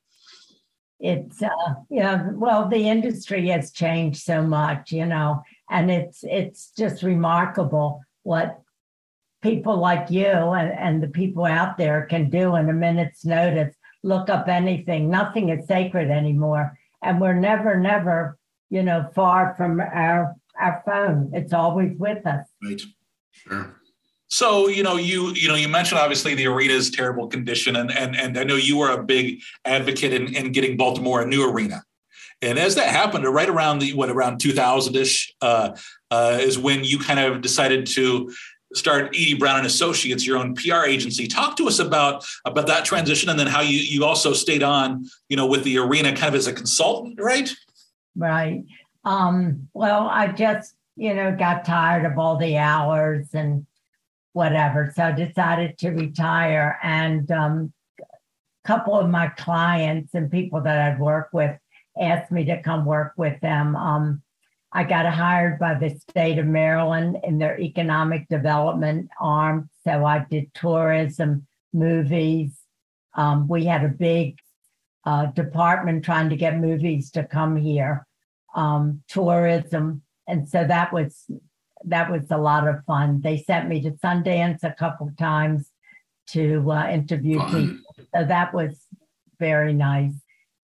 [1.01, 2.31] It's uh, yeah.
[2.31, 8.61] Well, the industry has changed so much, you know, and it's it's just remarkable what
[9.45, 13.75] people like you and, and the people out there can do in a minute's notice
[14.03, 15.11] look up anything.
[15.11, 16.79] Nothing is sacred anymore.
[17.03, 18.39] And we're never never
[18.71, 21.31] you know far from our our phone.
[21.35, 22.47] It's always with us.
[22.63, 22.81] Right.
[23.33, 23.77] Sure.
[24.29, 28.17] So you know, you you know, you mentioned obviously the arena's terrible condition, and and
[28.17, 31.83] and I know you were a big advocate in, in getting Baltimore a new arena.
[32.43, 35.77] And as that happened, right around the what around 2000 ish uh,
[36.11, 38.33] uh, is when you kind of decided to
[38.75, 41.27] start Edie Brown and Associates, your own PR agency.
[41.27, 45.07] Talk to us about about that transition, and then how you you also stayed on,
[45.29, 47.53] you know, with the arena kind of as a consultant, right?
[48.17, 48.65] Right.
[49.05, 53.67] Um, well, I just you know got tired of all the hours and
[54.33, 56.79] whatever, so I decided to retire.
[56.83, 61.57] And um, a couple of my clients and people that I'd worked with
[62.01, 63.77] asked me to come work with them.
[63.77, 64.23] Um,
[64.77, 69.71] I got hired by the state of Maryland in their economic development arm.
[69.85, 72.59] So I did tourism, movies.
[73.15, 74.39] Um, we had a big
[75.07, 78.05] uh, department trying to get movies to come here,
[78.57, 81.31] um, tourism, and so that was
[81.85, 83.21] that was a lot of fun.
[83.21, 85.71] They sent me to Sundance a couple times
[86.29, 87.51] to uh, interview fun.
[87.51, 88.87] people, so that was
[89.39, 90.15] very nice.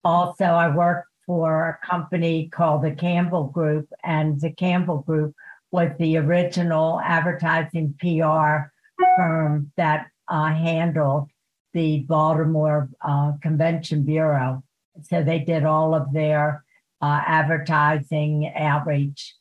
[0.03, 5.35] Also, I worked for a company called the Campbell Group, and the Campbell Group
[5.71, 8.71] was the original advertising PR
[9.15, 11.29] firm that uh, handled
[11.73, 14.63] the Baltimore uh, Convention Bureau.
[15.03, 16.63] So they did all of their
[17.01, 19.35] uh, advertising outreach.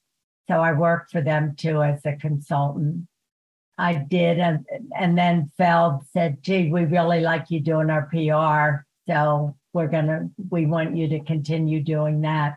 [0.48, 3.06] So I worked for them too as a consultant.
[3.78, 4.66] I did, and,
[4.96, 8.84] and then Feld said, gee, we really like you doing our PR.
[9.10, 12.56] So we're going to, we want you to continue doing that.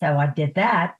[0.00, 0.94] So I did that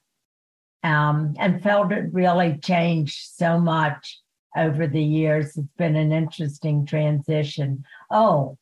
[0.83, 4.19] um, and felt it really changed so much
[4.57, 5.57] over the years.
[5.57, 7.83] It's been an interesting transition.
[8.09, 8.57] Oh,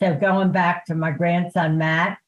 [0.00, 2.18] so going back to my grandson, Matt,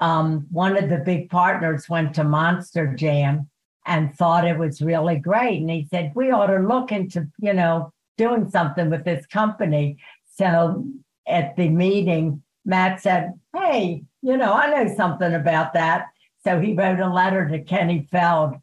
[0.00, 3.48] um, one of the big partners went to Monster Jam
[3.86, 5.60] and thought it was really great.
[5.60, 9.98] And he said, we ought to look into, you know, doing something with this company.
[10.34, 10.84] So
[11.26, 16.06] at the meeting, Matt said, Hey, you know, I know something about that.
[16.44, 18.54] So he wrote a letter to Kenny Feld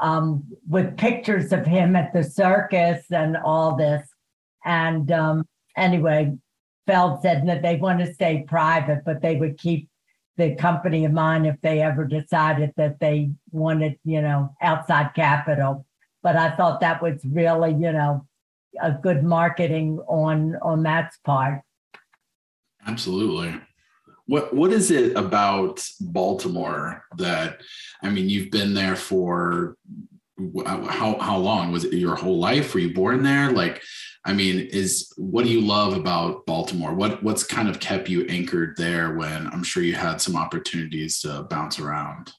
[0.00, 4.08] um, with pictures of him at the circus and all this.
[4.64, 6.32] And um, anyway,
[6.86, 9.88] Feld said that they want to stay private, but they would keep
[10.36, 15.86] the company in mind if they ever decided that they wanted, you know, outside capital.
[16.22, 18.26] But I thought that was really, you know,
[18.80, 21.62] a good marketing on on Matt's part.
[22.86, 23.60] Absolutely.
[24.26, 27.60] What what is it about Baltimore that
[28.02, 29.76] I mean you've been there for
[30.56, 31.72] how how long?
[31.72, 32.74] Was it your whole life?
[32.74, 33.50] Were you born there?
[33.50, 33.82] Like
[34.24, 36.94] I mean is what do you love about Baltimore?
[36.94, 41.20] What what's kind of kept you anchored there when I'm sure you had some opportunities
[41.20, 42.32] to bounce around?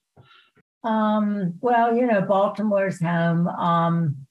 [0.83, 3.47] Um well you know Baltimore's home.
[3.47, 4.25] Um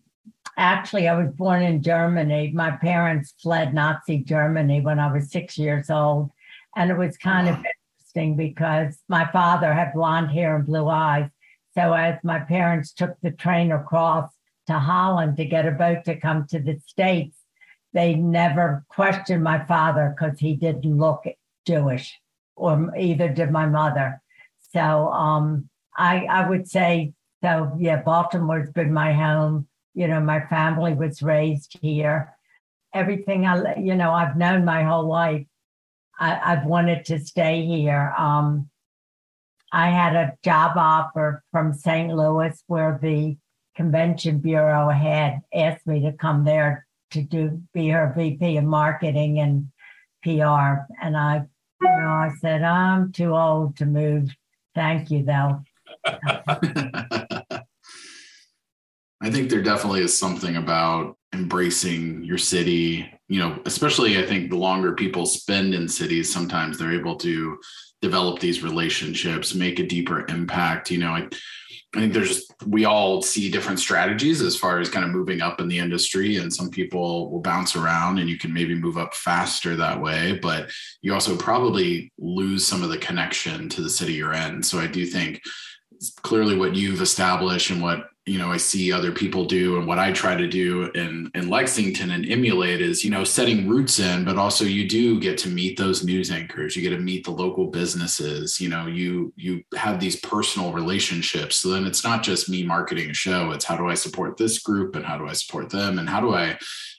[0.57, 2.53] actually, I was born in Germany.
[2.55, 6.31] My parents fled Nazi Germany when I was six years old.
[6.77, 7.55] And it was kind wow.
[7.55, 11.29] of interesting because my father had blonde hair and blue eyes.
[11.75, 14.31] So as my parents took the train across
[14.67, 17.37] to Holland to get a boat to come to the States,
[17.93, 21.25] they never questioned my father because he didn't look
[21.67, 22.19] Jewish,
[22.57, 24.21] or either did my mother.
[24.73, 27.13] So um, I, I would say,
[27.43, 32.35] so yeah, Baltimore's been my home you know, my family was raised here.
[32.95, 35.47] Everything I, you know, I've known my whole life.
[36.19, 38.15] I, have wanted to stay here.
[38.17, 38.69] Um,
[39.73, 42.15] I had a job offer from St.
[42.15, 43.37] Louis where the
[43.75, 49.39] convention bureau had asked me to come there to do be her VP of marketing
[49.41, 49.69] and
[50.23, 50.85] PR.
[51.03, 51.47] And I,
[51.81, 54.31] you know, I said, I'm too old to move.
[54.75, 55.63] Thank you though.
[59.23, 63.09] I think there definitely is something about embracing your city.
[63.29, 67.57] You know, especially I think the longer people spend in cities, sometimes they're able to
[68.03, 70.91] develop these relationships, make a deeper impact.
[70.91, 71.29] You know, I,
[71.95, 75.61] I think there's we all see different strategies as far as kind of moving up
[75.61, 79.15] in the industry, and some people will bounce around, and you can maybe move up
[79.15, 80.39] faster that way.
[80.43, 84.65] But you also probably lose some of the connection to the city you're in.
[84.65, 85.41] So I do think
[86.23, 89.99] clearly what you've established and what you know I see other people do and what
[89.99, 94.25] I try to do in in Lexington and emulate is you know setting roots in
[94.25, 96.77] but also you do get to meet those news anchors.
[96.77, 98.61] You get to meet the local businesses.
[98.61, 101.57] You know you you have these personal relationships.
[101.57, 103.51] So then it's not just me marketing a show.
[103.51, 105.99] It's how do I support this group and how do I support them?
[105.99, 106.59] And how do I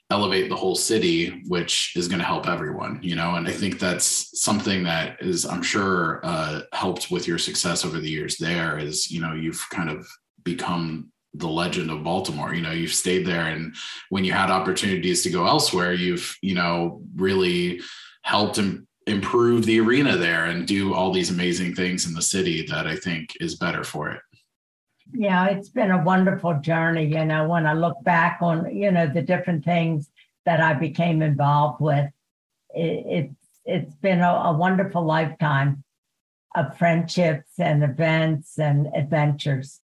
[0.10, 3.36] elevate the whole city which is going to help everyone you know?
[3.36, 8.00] And i think that's something that is i'm sure uh, helped with your success over
[8.00, 10.06] the years there is you know you've kind of
[10.44, 12.54] become the legend of Baltimore.
[12.54, 13.76] You know, you've stayed there, and
[14.10, 17.82] when you had opportunities to go elsewhere, you've you know really
[18.24, 22.66] helped Im- improve the arena there and do all these amazing things in the city
[22.68, 24.22] that I think is better for it.
[25.14, 27.06] Yeah, it's been a wonderful journey.
[27.06, 30.10] You know, when I look back on you know the different things
[30.46, 32.10] that I became involved with,
[32.74, 35.84] it, it's it's been a, a wonderful lifetime
[36.56, 39.80] of friendships and events and adventures.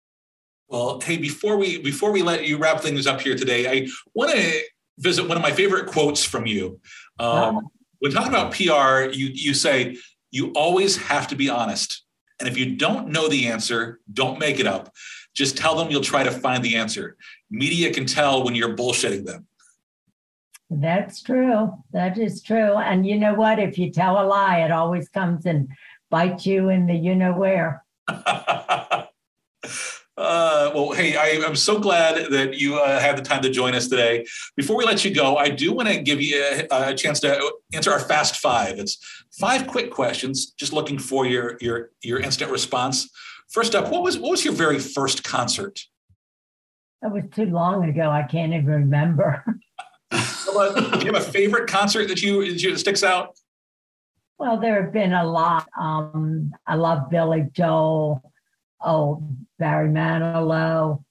[0.69, 4.33] Well, hey, before we before we let you wrap things up here today, I want
[4.33, 4.62] to
[4.99, 6.81] visit one of my favorite quotes from you.
[7.19, 7.62] Um, oh.
[8.01, 9.97] When talking about PR, you you say
[10.31, 12.05] you always have to be honest,
[12.39, 14.93] and if you don't know the answer, don't make it up.
[15.35, 17.16] Just tell them you'll try to find the answer.
[17.51, 19.47] Media can tell when you're bullshitting them.
[20.71, 21.73] That's true.
[21.93, 22.77] That is true.
[22.77, 23.59] And you know what?
[23.59, 25.69] If you tell a lie, it always comes and
[26.11, 27.85] bites you in the you know where.
[30.19, 33.73] Uh, well, hey, I, am so glad that you uh, had the time to join
[33.77, 34.27] us today.
[34.57, 36.43] Before we let you go, I do want to give you
[36.73, 38.81] a, a, chance to answer our fast five.
[38.81, 38.99] It's
[39.39, 43.09] five quick questions, just looking for your your your instant response.
[43.49, 45.79] First up, what was what was your very first concert?
[47.01, 48.11] That was too long ago.
[48.11, 49.45] I can't even remember.
[50.11, 53.37] do you have a favorite concert that you that sticks out?
[54.37, 55.69] Well, there have been a lot.
[55.81, 58.21] Um, I love Billy Joel
[58.81, 59.22] oh,
[59.59, 61.05] Barry Manilow,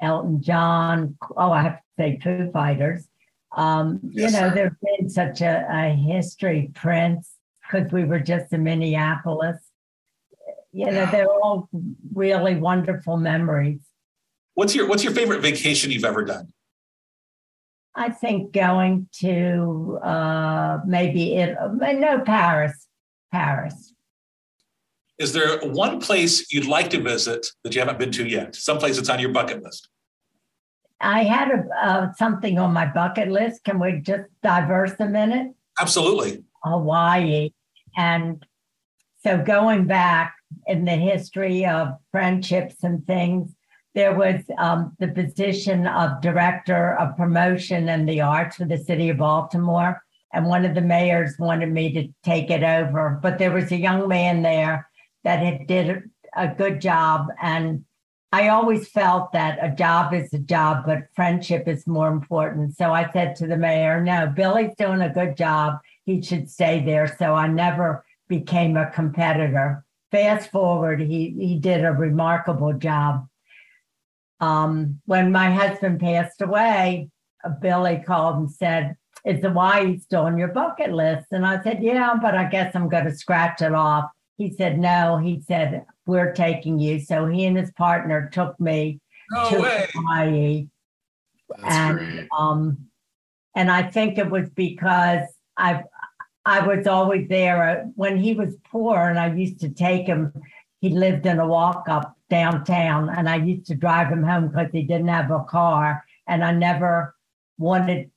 [0.00, 1.16] Elton John.
[1.36, 3.08] Oh, I have to say Foo Fighters.
[3.56, 4.54] Um, yes, you know, sir.
[4.54, 7.30] there's been such a, a history, Prince,
[7.62, 9.58] because we were just in Minneapolis.
[10.72, 11.68] You know, they're all
[12.12, 13.80] really wonderful memories.
[14.54, 16.52] What's your What's your favorite vacation you've ever done?
[17.94, 21.56] I think going to uh, maybe it.
[21.60, 22.88] No, Paris.
[23.30, 23.92] Paris.
[25.18, 28.56] Is there one place you'd like to visit that you haven't been to yet?
[28.56, 29.88] Some place that's on your bucket list?
[31.00, 33.62] I had a, uh, something on my bucket list.
[33.64, 35.54] Can we just diverse a minute?
[35.78, 36.42] Absolutely.
[36.64, 37.50] Hawaii.
[37.96, 38.44] And
[39.22, 40.34] so going back
[40.66, 43.54] in the history of friendships and things,
[43.94, 49.10] there was um, the position of director of promotion and the arts for the city
[49.10, 50.02] of Baltimore.
[50.32, 53.20] And one of the mayors wanted me to take it over.
[53.22, 54.88] But there was a young man there
[55.24, 57.28] that it did a good job.
[57.42, 57.84] And
[58.32, 62.76] I always felt that a job is a job, but friendship is more important.
[62.76, 65.78] So I said to the mayor, no, Billy's doing a good job.
[66.04, 67.16] He should stay there.
[67.18, 69.84] So I never became a competitor.
[70.10, 73.26] Fast forward, he, he did a remarkable job.
[74.40, 77.10] Um, when my husband passed away,
[77.60, 81.26] Billy called and said, Is the why still on your bucket list?
[81.30, 84.10] And I said, Yeah, but I guess I'm going to scratch it off.
[84.36, 85.18] He said, no.
[85.18, 87.00] He said, we're taking you.
[87.00, 89.88] So he and his partner took me no to way.
[89.94, 90.66] Hawaii.
[91.48, 92.28] That's and great.
[92.38, 92.78] um
[93.54, 95.22] and I think it was because
[95.56, 95.84] I
[96.44, 100.32] I was always there when he was poor and I used to take him.
[100.80, 104.70] He lived in a walk up downtown and I used to drive him home because
[104.72, 107.14] he didn't have a car and I never
[107.56, 108.10] wanted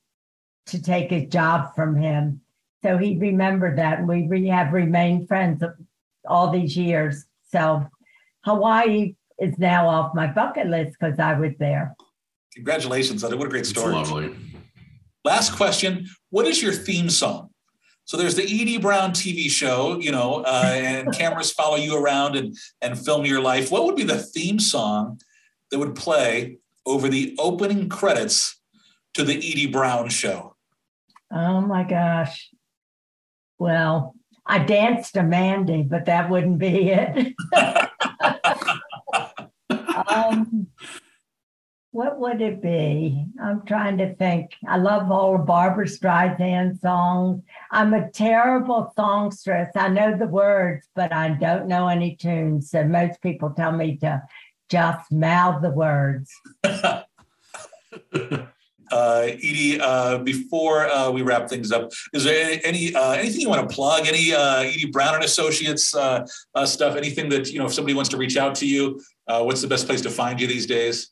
[0.66, 2.42] to take his job from him.
[2.82, 5.62] So he remembered that and we re- have remained friends
[6.28, 7.24] all these years.
[7.50, 7.86] So
[8.44, 11.94] Hawaii is now off my bucket list because I was there.
[12.54, 13.94] Congratulations, What a great story.
[13.94, 14.36] That's lovely.
[15.24, 16.08] Last question.
[16.30, 17.50] What is your theme song?
[18.04, 22.36] So there's the Edie Brown TV show, you know, uh, and cameras follow you around
[22.36, 23.70] and, and film your life.
[23.70, 25.20] What would be the theme song
[25.70, 28.58] that would play over the opening credits
[29.14, 30.56] to the Edie Brown show?
[31.30, 32.48] Oh my gosh.
[33.58, 34.14] Well,
[34.48, 37.34] I danced a Mandy, but that wouldn't be it.
[40.08, 40.68] um,
[41.90, 43.26] what would it be?
[43.42, 44.52] I'm trying to think.
[44.66, 47.42] I love all Barbra Streisand songs.
[47.70, 49.68] I'm a terrible songstress.
[49.76, 52.70] I know the words, but I don't know any tunes.
[52.70, 54.22] So most people tell me to
[54.70, 56.32] just mouth the words.
[58.90, 63.48] uh, Edie, uh, before uh, we wrap things up, is there any uh, anything you
[63.48, 64.06] want to plug?
[64.06, 66.26] Any uh, Edie Brown and Associates uh,
[66.64, 66.96] stuff?
[66.96, 69.86] Anything that you know, if somebody wants to reach out to you, what's the best
[69.86, 71.10] place to find you these days?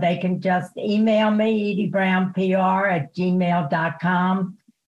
[0.00, 4.56] they can just email me, Edie Brown PR at gmail.com.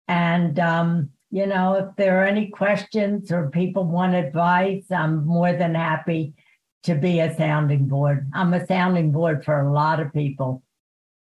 [0.09, 5.53] And, um, you know, if there are any questions or people want advice, I'm more
[5.53, 6.35] than happy
[6.83, 8.29] to be a sounding board.
[8.35, 10.63] I'm a sounding board for a lot of people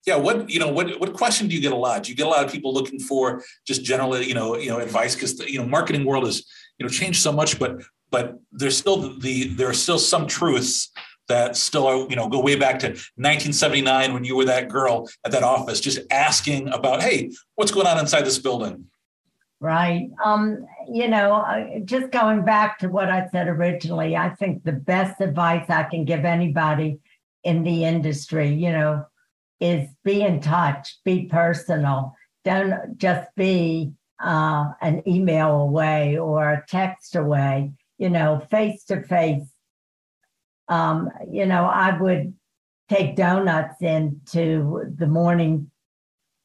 [0.06, 2.04] yeah what you know what what question do you get a lot?
[2.04, 4.80] Do you get a lot of people looking for just generally you know you know
[4.80, 5.16] advice?
[5.16, 6.46] Because you know marketing world has
[6.78, 7.82] you know changed so much but
[8.12, 10.92] but there's still the there are still some truths
[11.28, 15.10] that still are, you know go way back to 1979 when you were that girl
[15.26, 18.86] at that office just asking about hey what's going on inside this building?
[19.62, 20.10] Right.
[20.24, 25.20] Um you know just going back to what i said originally i think the best
[25.20, 27.00] advice i can give anybody
[27.44, 29.06] in the industry you know
[29.60, 32.16] is be in touch be personal.
[32.44, 33.94] Don't just be
[34.24, 39.44] uh, an email away or a text away you know face to face
[40.70, 42.34] you know, I would
[42.90, 45.72] take donuts into the morning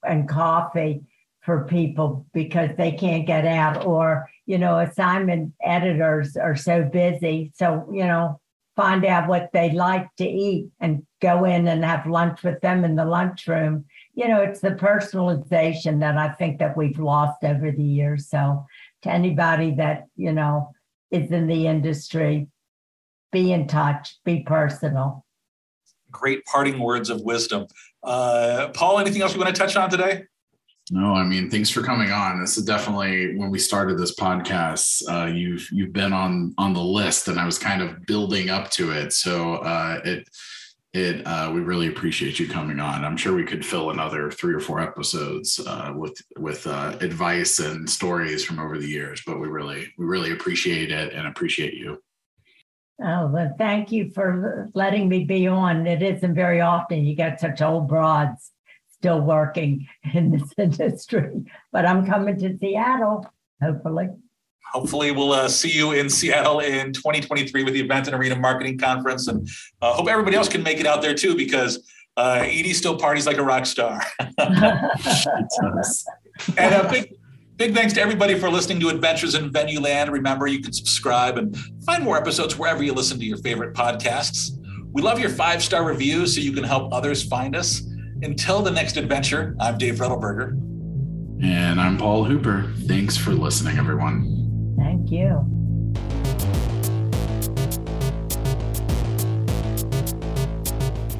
[0.02, 1.02] and coffee
[1.40, 7.52] for people because they can't get out or you know assignment editors are so busy.
[7.54, 8.39] So you know
[8.80, 12.84] find out what they like to eat and go in and have lunch with them
[12.84, 17.70] in the lunchroom you know it's the personalization that i think that we've lost over
[17.70, 18.64] the years so
[19.02, 20.70] to anybody that you know
[21.10, 22.46] is in the industry
[23.32, 25.24] be in touch, be personal.
[26.10, 27.66] Great parting words of wisdom.
[28.02, 30.24] Uh, Paul, anything else you want to touch on today?
[30.92, 32.40] No, I mean, thanks for coming on.
[32.40, 35.02] This is definitely when we started this podcast.
[35.08, 38.70] Uh, you've you've been on on the list, and I was kind of building up
[38.72, 39.12] to it.
[39.12, 40.28] So uh, it
[40.92, 43.04] it uh, we really appreciate you coming on.
[43.04, 47.60] I'm sure we could fill another three or four episodes uh, with with uh, advice
[47.60, 49.22] and stories from over the years.
[49.24, 52.02] But we really we really appreciate it and appreciate you.
[53.00, 55.86] Oh, well, thank you for letting me be on.
[55.86, 58.50] It isn't very often you get such old broads
[59.00, 61.42] still working in this industry,
[61.72, 63.26] but I'm coming to Seattle,
[63.62, 64.08] hopefully.
[64.72, 68.78] Hopefully, we'll uh, see you in Seattle in 2023 with the Event and Arena Marketing
[68.78, 69.26] Conference.
[69.26, 69.48] And
[69.82, 71.84] uh, hope everybody else can make it out there too, because
[72.16, 74.00] uh, Edie still parties like a rock star.
[74.38, 74.54] and
[76.74, 77.14] a big
[77.60, 80.10] Big thanks to everybody for listening to Adventures in Venue Land.
[80.10, 84.52] Remember, you can subscribe and find more episodes wherever you listen to your favorite podcasts.
[84.92, 87.82] We love your five star reviews so you can help others find us.
[88.22, 90.52] Until the next adventure, I'm Dave Redelberger.
[91.42, 92.72] And I'm Paul Hooper.
[92.86, 94.74] Thanks for listening, everyone.
[94.76, 95.46] Thank you.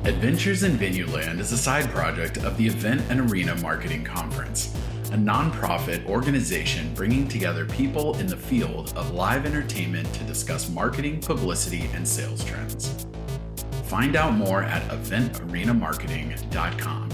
[0.05, 4.77] Adventures in Venue Land is a side project of the Event and Arena Marketing Conference
[5.11, 11.21] a nonprofit organization bringing together people in the field of live entertainment to discuss marketing,
[11.21, 13.07] publicity, and sales trends.
[13.91, 17.09] Find out more at eventarenamarketing.com.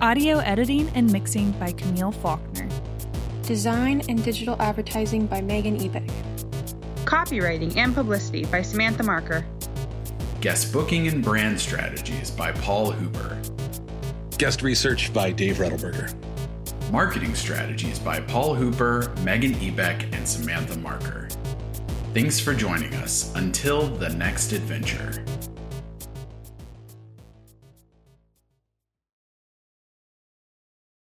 [0.00, 2.68] Audio editing and mixing by Camille Faulkner.
[3.42, 6.08] Design and digital advertising by Megan Ebeck.
[7.04, 9.44] Copywriting and publicity by Samantha Marker.
[10.40, 13.36] Guest booking and brand strategies by Paul Hooper.
[14.38, 16.14] Guest research by Dave Redelberger.
[16.92, 21.26] Marketing Strategies by Paul Hooper, Megan Ebeck, and Samantha Marker.
[22.14, 23.34] Thanks for joining us.
[23.34, 25.24] Until the next adventure.